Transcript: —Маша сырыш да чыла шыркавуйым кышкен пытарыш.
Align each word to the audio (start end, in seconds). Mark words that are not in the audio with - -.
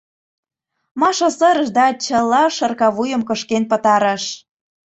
—Маша 0.99 1.29
сырыш 1.37 1.69
да 1.77 1.85
чыла 2.05 2.43
шыркавуйым 2.55 3.21
кышкен 3.27 3.63
пытарыш. 3.71 4.23